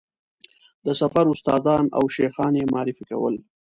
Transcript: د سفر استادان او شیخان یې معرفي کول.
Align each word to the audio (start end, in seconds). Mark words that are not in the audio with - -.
د 0.85 0.87
سفر 1.01 1.25
استادان 1.33 1.85
او 1.97 2.03
شیخان 2.15 2.53
یې 2.59 2.69
معرفي 2.73 3.03
کول. 3.11 3.35